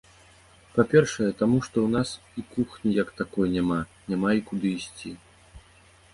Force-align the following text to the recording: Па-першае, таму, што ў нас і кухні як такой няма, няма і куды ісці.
Па-першае, 0.77 1.27
таму, 1.41 1.59
што 1.67 1.77
ў 1.83 1.89
нас 1.97 2.09
і 2.39 2.45
кухні 2.57 2.95
як 3.01 3.13
такой 3.21 3.47
няма, 3.59 3.79
няма 4.09 4.29
і 4.41 4.45
куды 4.51 4.67
ісці. 4.81 5.09